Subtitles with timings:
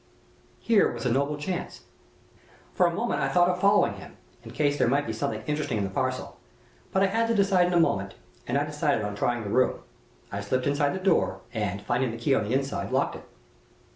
[0.59, 1.81] "Here was a noble chance.
[2.73, 5.77] For a moment I thought of following him, in case there might be something interesting
[5.77, 6.39] in the parcel.
[6.91, 8.15] But I had to decide in a moment,
[8.47, 9.81] and I decided on trying the room.
[10.31, 13.25] I slipped inside the door, and, finding the key on the inside, locked it.